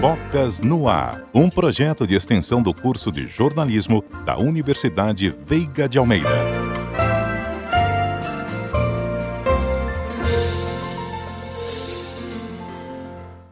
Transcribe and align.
Bocas 0.00 0.60
no 0.60 0.88
Ar, 0.88 1.24
um 1.34 1.50
projeto 1.50 2.06
de 2.06 2.14
extensão 2.14 2.62
do 2.62 2.72
curso 2.72 3.10
de 3.10 3.26
jornalismo 3.26 4.04
da 4.24 4.38
Universidade 4.38 5.34
Veiga 5.44 5.88
de 5.88 5.98
Almeida. 5.98 6.28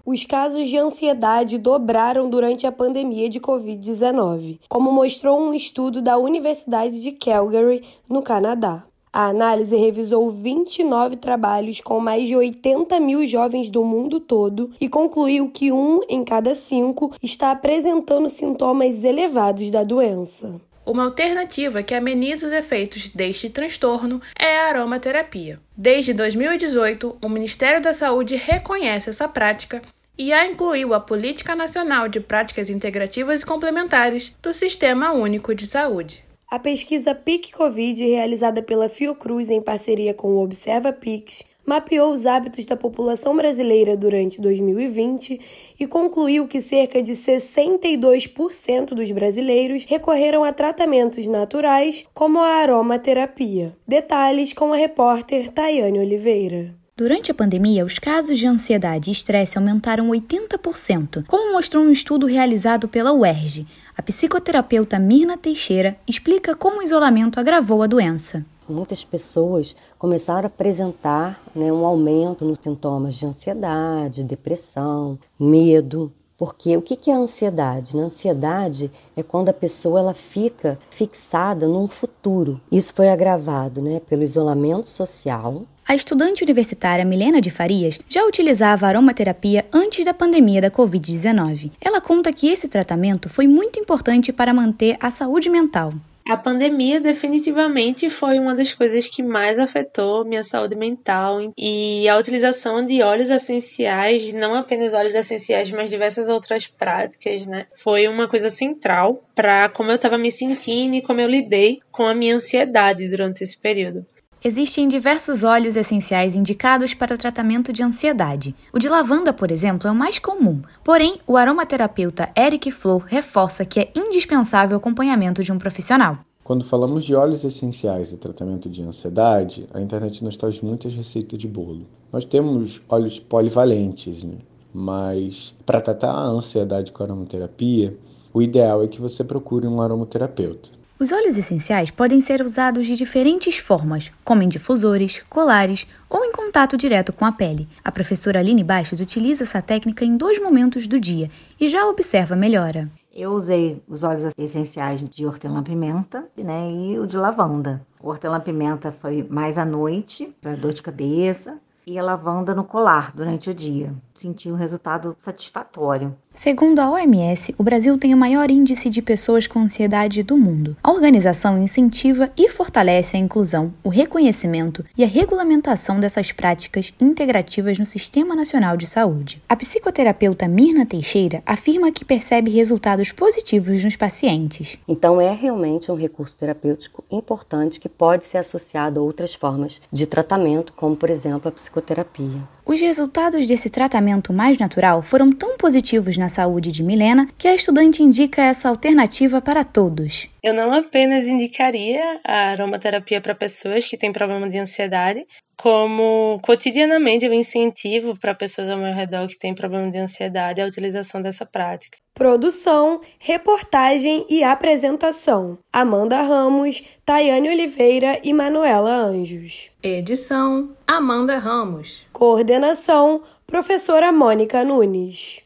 Os 0.05 0.25
casos 0.25 0.69
de 0.69 0.79
ansiedade 0.79 1.59
dobraram 1.59 2.31
durante 2.31 2.65
a 2.65 2.71
pandemia 2.71 3.29
de 3.29 3.41
Covid-19, 3.41 4.61
como 4.69 4.93
mostrou 4.93 5.41
um 5.41 5.53
estudo 5.53 6.01
da 6.01 6.17
Universidade 6.17 7.01
de 7.01 7.11
Calgary, 7.11 7.83
no 8.09 8.23
Canadá. 8.23 8.85
A 9.17 9.29
análise 9.29 9.75
revisou 9.75 10.31
29 10.31 11.17
trabalhos 11.17 11.81
com 11.81 11.99
mais 11.99 12.29
de 12.29 12.37
80 12.37 13.01
mil 13.01 13.27
jovens 13.27 13.71
do 13.71 13.83
mundo 13.83 14.21
todo 14.21 14.71
e 14.79 14.91
concluiu 14.91 15.51
que 15.51 15.73
um 15.73 16.01
em 16.07 16.23
cada 16.23 16.55
cinco 16.55 17.11
está 17.23 17.51
apresentando 17.51 18.29
sintomas 18.29 19.05
elevados 19.05 19.71
da 19.71 19.83
doença. 19.83 20.61
Uma 20.85 21.05
alternativa 21.05 21.83
que 21.83 21.95
ameniza 21.95 22.47
os 22.47 22.53
efeitos 22.53 23.09
deste 23.09 23.49
transtorno 23.49 24.21
é 24.39 24.59
a 24.59 24.69
aromaterapia. 24.69 25.59
Desde 25.75 26.13
2018, 26.13 27.17
o 27.25 27.29
Ministério 27.31 27.81
da 27.81 27.95
Saúde 27.95 28.37
reconhece 28.37 29.09
essa 29.09 29.27
prática 29.27 29.81
e 30.19 30.31
a 30.31 30.47
incluiu 30.47 30.93
a 30.93 31.01
Política 31.01 31.57
Nacional 31.57 32.07
de 32.07 32.21
Práticas 32.21 32.69
Integrativas 32.69 33.41
e 33.41 33.47
Complementares 33.47 34.37
do 34.43 34.53
Sistema 34.53 35.13
Único 35.13 35.55
de 35.55 35.67
Saúde. 35.67 36.26
A 36.49 36.61
pesquisa 36.61 37.13
PIC 37.13 37.53
Covid, 37.53 38.07
realizada 38.07 38.63
pela 38.63 38.89
Fiocruz 38.89 39.51
em 39.51 39.61
parceria 39.61 40.15
com 40.15 40.29
o 40.29 40.45
Observa 40.45 40.93
PICS, 40.93 41.43
mapeou 41.67 42.13
os 42.13 42.25
hábitos 42.25 42.65
da 42.65 42.77
população 42.77 43.37
brasileira 43.37 43.97
durante 43.97 44.41
2020 44.41 45.41
e 45.81 45.87
concluiu 45.89 46.47
que 46.47 46.61
cerca 46.61 47.03
de 47.03 47.15
62% 47.15 48.95
dos 48.95 49.11
brasileiros 49.11 49.85
recorreram 49.89 50.45
a 50.45 50.53
tratamentos 50.53 51.27
naturais, 51.27 52.05
como 52.15 52.39
a 52.39 52.59
aromaterapia. 52.59 53.77
Detalhes 53.87 54.53
com 54.53 54.73
a 54.73 54.77
repórter 54.77 55.51
Tayane 55.51 55.99
Oliveira. 55.99 56.73
Durante 56.97 57.31
a 57.31 57.35
pandemia, 57.35 57.85
os 57.85 57.99
casos 57.99 58.39
de 58.39 58.47
ansiedade 58.47 59.11
e 59.11 59.13
estresse 59.13 59.59
aumentaram 59.59 60.09
80%, 60.09 61.25
como 61.27 61.53
mostrou 61.53 61.85
um 61.85 61.93
estudo 61.93 62.25
realizado 62.25 62.89
pela 62.89 63.13
UERJ. 63.13 63.67
A 63.99 64.03
psicoterapeuta 64.03 64.99
Mirna 64.99 65.39
Teixeira 65.39 65.97
explica 66.07 66.55
como 66.55 66.81
o 66.81 66.83
isolamento 66.83 67.41
agravou 67.41 67.83
a 67.83 67.87
doença. 67.87 68.45
Muitas 68.69 69.03
pessoas 69.03 69.75
começaram 69.99 70.45
a 70.45 70.47
apresentar 70.49 71.41
né, 71.55 71.73
um 71.73 71.87
aumento 71.87 72.45
nos 72.45 72.59
sintomas 72.61 73.15
de 73.15 73.25
ansiedade, 73.25 74.23
depressão, 74.23 75.19
medo. 75.41 76.13
Porque 76.39 76.77
o 76.77 76.83
que 76.83 77.11
é 77.11 77.15
a 77.15 77.19
ansiedade? 77.19 77.99
A 77.99 78.03
ansiedade 78.03 78.91
é 79.17 79.23
quando 79.23 79.49
a 79.49 79.55
pessoa 79.55 80.01
ela 80.01 80.15
fica 80.15 80.79
fixada 80.91 81.67
num 81.67 81.89
futuro. 81.89 82.61
Isso 82.71 82.93
foi 82.95 83.09
agravado 83.09 83.81
né, 83.81 84.01
pelo 84.01 84.23
isolamento 84.23 84.89
social, 84.89 85.63
a 85.89 85.95
estudante 85.95 86.43
universitária 86.43 87.05
Milena 87.05 87.41
de 87.41 87.49
Farias 87.49 88.01
já 88.09 88.27
utilizava 88.27 88.89
aromaterapia 88.89 89.65
antes 89.73 90.05
da 90.05 90.13
pandemia 90.13 90.61
da 90.61 90.69
Covid-19. 90.69 91.71
Ela 91.81 92.01
conta 92.01 92.33
que 92.33 92.49
esse 92.49 92.67
tratamento 92.67 93.29
foi 93.29 93.47
muito 93.47 93.79
importante 93.79 94.33
para 94.33 94.53
manter 94.53 94.97
a 94.99 95.13
saúde 95.13 95.49
mental. 95.49 95.95
A 96.29 96.37
pandemia 96.37 97.01
definitivamente 97.01 98.11
foi 98.11 98.41
uma 98.41 98.53
das 98.53 98.75
coisas 98.75 99.07
que 99.07 99.23
mais 99.23 99.61
afetou 99.61 100.25
minha 100.25 100.43
saúde 100.43 100.75
mental 100.75 101.53
e 101.57 102.09
a 102.09 102.19
utilização 102.19 102.85
de 102.85 103.01
óleos 103.01 103.31
essenciais, 103.31 104.33
não 104.33 104.57
apenas 104.57 104.93
óleos 104.93 105.15
essenciais, 105.15 105.71
mas 105.71 105.89
diversas 105.89 106.29
outras 106.29 106.67
práticas, 106.67 107.47
né? 107.47 107.67
Foi 107.77 108.09
uma 108.09 108.27
coisa 108.27 108.51
central 108.51 109.23
para 109.37 109.69
como 109.69 109.93
eu 109.93 109.97
estava 109.97 110.19
me 110.19 110.33
sentindo 110.33 110.97
e 110.97 111.03
como 111.03 111.21
eu 111.21 111.29
lidei 111.29 111.79
com 111.93 112.05
a 112.07 112.15
minha 112.15 112.35
ansiedade 112.35 113.09
durante 113.09 113.45
esse 113.45 113.57
período. 113.57 114.05
Existem 114.45 114.87
diversos 114.87 115.43
óleos 115.43 115.77
essenciais 115.77 116.37
indicados 116.37 116.93
para 116.93 117.17
tratamento 117.17 117.73
de 117.73 117.83
ansiedade. 117.83 118.55
O 118.73 118.79
de 118.79 118.89
lavanda, 118.89 119.33
por 119.33 119.51
exemplo, 119.51 119.89
é 119.89 119.91
o 119.91 119.95
mais 119.95 120.19
comum. 120.19 120.61
Porém, 120.85 121.19
o 121.27 121.37
aromaterapeuta 121.37 122.29
Eric 122.37 122.71
Flor 122.71 123.03
reforça 123.07 123.65
que 123.65 123.81
é 123.81 123.91
indispensável 123.97 124.77
o 124.77 124.79
acompanhamento 124.79 125.43
de 125.43 125.51
um 125.51 125.59
profissional. 125.59 126.19
Quando 126.45 126.65
falamos 126.65 127.05
de 127.05 127.15
óleos 127.15 127.45
essenciais 127.45 128.13
e 128.13 128.19
tratamento 128.19 128.69
de 128.69 128.83
ansiedade, 128.83 129.67
a 129.73 129.81
internet 129.81 130.23
nos 130.23 130.37
traz 130.37 130.61
muitas 130.61 130.95
receitas 130.95 131.39
de 131.39 131.49
bolo. 131.49 131.87
Nós 132.13 132.25
temos 132.25 132.83
óleos 132.89 133.19
polivalentes, 133.19 134.23
né? 134.23 134.37
mas 134.73 135.55
para 135.65 135.81
tratar 135.81 136.13
a 136.13 136.27
ansiedade 136.27 136.93
com 136.93 137.03
aromaterapia, 137.03 137.99
o 138.33 138.43
ideal 138.43 138.85
é 138.85 138.87
que 138.87 139.01
você 139.01 139.25
procure 139.25 139.67
um 139.67 139.81
aromaterapeuta. 139.81 140.69
Os 140.99 141.13
óleos 141.13 141.37
essenciais 141.37 141.91
podem 141.91 142.23
ser 142.23 142.41
usados 142.41 142.87
de 142.87 142.97
diferentes 142.97 143.59
formas, 143.59 144.11
como 144.25 144.43
em 144.43 144.49
difusores, 144.49 145.23
colares 145.29 145.87
ou 146.09 146.25
em 146.25 146.33
contato 146.33 146.75
direto 146.75 147.13
com 147.13 147.27
a 147.27 147.33
pele. 147.33 147.69
A 147.85 147.93
professora 147.93 148.39
Aline 148.41 148.65
Baixos 148.65 149.03
utiliza 149.03 149.45
essa 149.45 149.61
técnica 149.61 150.07
em 150.07 150.17
dois 150.17 150.41
momentos 150.41 150.87
do 150.87 150.99
dia 150.99 151.31
e 151.61 151.69
já 151.69 151.87
observa 151.87 152.35
melhora. 152.35 152.91
Eu 153.15 153.33
usei 153.33 153.83
os 153.87 154.05
óleos 154.05 154.33
essenciais 154.39 155.07
de 155.07 155.27
hortelã-pimenta 155.27 156.29
né, 156.35 156.71
e 156.71 156.99
o 156.99 157.07
de 157.07 157.19
lavanda. 157.19 157.85
O 158.01 158.09
hortelã-pimenta 158.09 158.91
foi 158.91 159.23
mais 159.29 159.59
à 159.59 159.67
noite, 159.67 160.35
para 160.41 160.57
dor 160.57 160.73
de 160.73 160.83
cabeça, 160.83 161.59
e 161.87 161.99
a 161.99 162.03
lavanda 162.03 162.55
no 162.55 162.65
colar 162.65 163.13
durante 163.15 163.49
o 163.49 163.55
dia. 163.55 163.95
Senti 164.13 164.51
um 164.51 164.57
resultado 164.57 165.15
satisfatório. 165.19 166.17
Segundo 166.37 166.81
a 166.81 166.91
OMS, 166.91 167.55
o 167.57 167.63
Brasil 167.63 167.97
tem 167.97 168.13
o 168.13 168.17
maior 168.17 168.51
índice 168.51 168.91
de 168.91 169.01
pessoas 169.01 169.47
com 169.47 169.59
ansiedade 169.59 170.23
do 170.23 170.37
mundo. 170.37 170.77
A 170.85 170.91
organização 170.91 171.57
incentiva 171.57 172.31
e 172.37 172.47
fortalece 172.51 173.17
a 173.17 173.19
inclusão, 173.19 173.73
o 173.83 173.89
reconhecimento 173.89 174.85
e 174.99 175.03
a 175.03 175.07
regulamentação 175.07 175.99
dessas 175.99 176.33
práticas 176.33 176.93
integrativas 177.01 177.79
no 177.79 177.87
Sistema 177.87 178.37
Nacional 178.37 178.77
de 178.77 178.87
Saúde. 178.87 179.43
A 179.49 179.57
psicoterapeuta 179.57 180.47
Mirna 180.47 180.85
Teixeira 180.85 181.43
afirma 181.47 181.91
que 181.91 182.05
percebe 182.05 182.51
resultados 182.51 183.13
positivos 183.13 183.83
nos 183.83 183.97
pacientes. 183.97 184.77
Então, 184.87 185.19
é 185.19 185.33
realmente 185.33 185.91
um 185.91 185.97
recurso 185.97 186.37
terapêutico 186.37 187.03
importante 187.11 187.81
que 187.81 187.89
pode 187.89 188.27
ser 188.27 188.37
associado 188.37 189.01
a 189.01 189.03
outras 189.03 189.33
formas 189.33 189.81
de 189.91 190.07
tratamento, 190.07 190.75
como, 190.75 190.95
por 190.95 191.09
exemplo, 191.09 191.49
a 191.49 191.53
psicoterapia. 191.53 192.56
Os 192.67 192.81
resultados 192.81 193.47
desse 193.47 193.71
tratamento 193.71 194.33
mais 194.33 194.59
natural 194.59 195.01
foram 195.01 195.31
tão 195.31 195.57
positivos 195.57 196.19
na 196.19 196.29
saúde 196.29 196.73
de 196.73 196.83
Milena 196.83 197.29
que 197.39 197.47
a 197.47 197.55
estudante 197.55 198.03
indica 198.03 198.43
essa 198.43 198.69
alternativa 198.69 199.41
para 199.41 199.63
todos. 199.63 200.29
Eu 200.47 200.55
não 200.55 200.73
apenas 200.73 201.27
indicaria 201.27 202.21
a 202.23 202.51
aromaterapia 202.51 203.21
para 203.21 203.35
pessoas 203.35 203.85
que 203.85 203.97
têm 203.97 204.13
problema 204.13 204.49
de 204.49 204.57
ansiedade, 204.57 205.27
como 205.57 206.39
cotidianamente 206.41 207.25
eu 207.25 207.35
incentivo 207.35 208.17
para 208.17 208.33
pessoas 208.33 208.69
ao 208.69 208.79
meu 208.79 208.95
redor 208.95 209.27
que 209.27 209.37
têm 209.37 209.53
problema 209.53 209.91
de 209.91 209.99
ansiedade 209.99 210.61
a 210.61 210.67
utilização 210.67 211.21
dessa 211.21 211.45
prática. 211.45 211.99
Produção, 212.15 213.01
reportagem 213.19 214.25
e 214.31 214.45
apresentação: 214.45 215.59
Amanda 215.73 216.23
Ramos, 216.23 216.81
Tayane 217.05 217.49
Oliveira 217.49 218.21
e 218.23 218.33
Manuela 218.33 218.95
Anjos. 218.95 219.73
Edição: 219.83 220.77
Amanda 220.87 221.41
Ramos. 221.41 222.07
Coordenação: 222.13 223.21
Professora 223.49 224.13
Mônica 224.13 224.65
Nunes. 224.65 225.46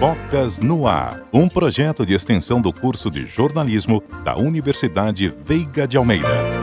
Bocas 0.00 0.58
no 0.58 0.86
Ar, 0.88 1.20
um 1.30 1.46
projeto 1.46 2.06
de 2.06 2.14
extensão 2.14 2.58
do 2.58 2.72
curso 2.72 3.10
de 3.10 3.26
jornalismo 3.26 4.02
da 4.24 4.34
Universidade 4.34 5.30
Veiga 5.44 5.86
de 5.86 5.98
Almeida. 5.98 6.59